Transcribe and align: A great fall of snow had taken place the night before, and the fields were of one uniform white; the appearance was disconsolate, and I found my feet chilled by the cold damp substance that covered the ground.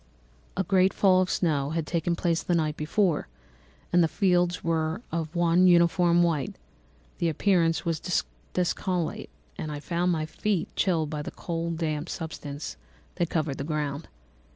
A 0.57 0.63
great 0.63 0.95
fall 0.95 1.21
of 1.21 1.29
snow 1.29 1.69
had 1.77 1.85
taken 1.85 2.15
place 2.15 2.41
the 2.41 2.55
night 2.55 2.75
before, 2.75 3.27
and 3.93 4.03
the 4.03 4.07
fields 4.07 4.63
were 4.63 5.03
of 5.11 5.35
one 5.35 5.67
uniform 5.67 6.23
white; 6.23 6.55
the 7.19 7.29
appearance 7.29 7.85
was 7.85 8.01
disconsolate, 8.53 9.29
and 9.59 9.71
I 9.71 9.79
found 9.79 10.11
my 10.11 10.25
feet 10.25 10.75
chilled 10.75 11.11
by 11.11 11.21
the 11.21 11.29
cold 11.29 11.77
damp 11.77 12.09
substance 12.09 12.77
that 13.17 13.29
covered 13.29 13.59
the 13.59 13.63
ground. 13.63 14.07